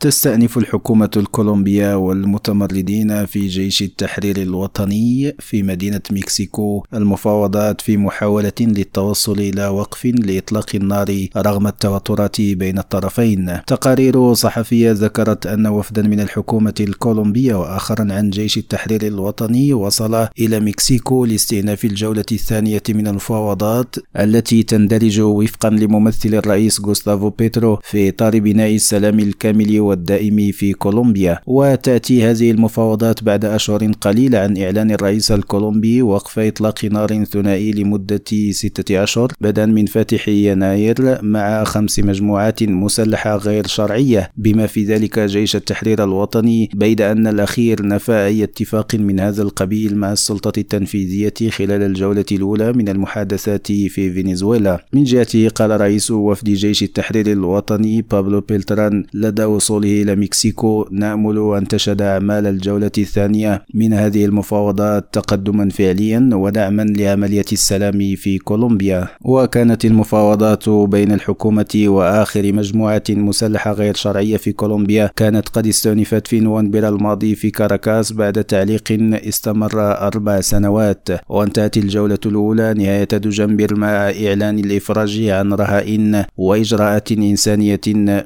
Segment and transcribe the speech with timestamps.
[0.00, 9.38] تستأنف الحكومة الكولومبية والمتمردين في جيش التحرير الوطني في مدينة مكسيكو المفاوضات في محاولة للتوصل
[9.38, 13.60] إلى وقف لإطلاق النار رغم التوترات بين الطرفين.
[13.66, 20.60] تقارير صحفية ذكرت أن وفدا من الحكومة الكولومبية وآخرا عن جيش التحرير الوطني وصل إلى
[20.60, 28.38] مكسيكو لاستئناف الجولة الثانية من المفاوضات التي تندرج وفقا لممثل الرئيس غوستافو بيترو في إطار
[28.40, 31.40] بناء السلام الكامل والدائم في كولومبيا.
[31.46, 38.24] وتأتي هذه المفاوضات بعد أشهر قليلة عن إعلان الرئيس الكولومبي وقف إطلاق نار ثنائي لمدة
[38.50, 44.30] ستة أشهر بدءا من فاتح يناير مع خمس مجموعات مسلحة غير شرعية.
[44.36, 49.96] بما في ذلك جيش التحرير الوطني بيد أن الأخير نفى أي اتفاق من هذا القبيل
[49.96, 54.84] مع السلطة التنفيذية خلال الجولة الأولى من المحادثات في فنزويلا.
[54.92, 60.88] من جهته قال رئيس وفد جيش التحرير الوطني بابلو بيلتران لدى وصول وصوله إلى مكسيكو
[60.90, 68.38] نأمل أن تشهد أعمال الجولة الثانية من هذه المفاوضات تقدما فعليا ودعما لعملية السلام في
[68.38, 69.08] كولومبيا.
[69.24, 76.40] وكانت المفاوضات بين الحكومة وآخر مجموعة مسلحة غير شرعية في كولومبيا كانت قد استأنفت في
[76.40, 78.82] نوفمبر الماضي في كاراكاس بعد تعليق
[79.28, 87.80] استمر أربع سنوات وانتهت الجولة الأولى نهاية دجنبر مع إعلان الإفراج عن رهائن وإجراءات إنسانية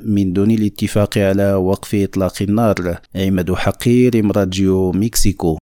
[0.04, 2.98] من دون الاتفاق على وقف إطلاق النار.
[3.16, 5.58] عماد حقير راديو مكسيكو.